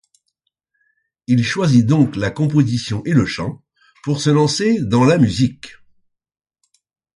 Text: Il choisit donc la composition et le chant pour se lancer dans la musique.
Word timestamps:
Il 1.27 1.43
choisit 1.43 1.85
donc 1.85 2.15
la 2.15 2.31
composition 2.31 3.03
et 3.05 3.13
le 3.13 3.27
chant 3.27 3.63
pour 4.01 4.19
se 4.19 4.31
lancer 4.31 4.79
dans 4.83 5.03
la 5.03 5.19
musique. 5.19 5.75